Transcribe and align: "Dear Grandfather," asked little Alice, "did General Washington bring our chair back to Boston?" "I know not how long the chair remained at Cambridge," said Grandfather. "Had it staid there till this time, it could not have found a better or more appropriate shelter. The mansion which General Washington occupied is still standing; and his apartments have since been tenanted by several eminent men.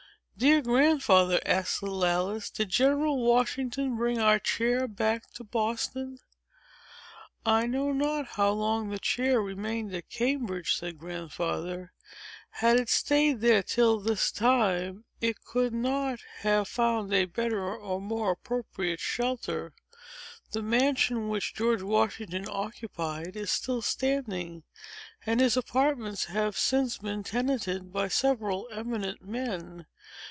"Dear 0.37 0.63
Grandfather," 0.63 1.39
asked 1.45 1.83
little 1.83 2.03
Alice, 2.03 2.49
"did 2.49 2.69
General 2.69 3.23
Washington 3.23 3.95
bring 3.95 4.17
our 4.17 4.39
chair 4.39 4.87
back 4.87 5.31
to 5.33 5.43
Boston?" 5.43 6.17
"I 7.45 7.67
know 7.67 7.91
not 7.93 8.25
how 8.25 8.49
long 8.53 8.89
the 8.89 8.97
chair 8.97 9.39
remained 9.39 9.93
at 9.93 10.09
Cambridge," 10.09 10.73
said 10.73 10.97
Grandfather. 10.97 11.93
"Had 12.49 12.79
it 12.79 12.89
staid 12.89 13.41
there 13.41 13.61
till 13.61 13.99
this 13.99 14.31
time, 14.31 15.03
it 15.19 15.43
could 15.43 15.75
not 15.75 16.19
have 16.39 16.67
found 16.67 17.13
a 17.13 17.25
better 17.25 17.63
or 17.75 18.01
more 18.01 18.31
appropriate 18.31 18.99
shelter. 18.99 19.75
The 20.53 20.63
mansion 20.63 21.29
which 21.29 21.53
General 21.53 21.85
Washington 21.87 22.47
occupied 22.49 23.35
is 23.37 23.51
still 23.51 23.83
standing; 23.83 24.63
and 25.23 25.39
his 25.39 25.55
apartments 25.55 26.25
have 26.25 26.57
since 26.57 26.97
been 26.97 27.21
tenanted 27.23 27.93
by 27.93 28.07
several 28.07 28.67
eminent 28.71 29.21
men. 29.21 29.85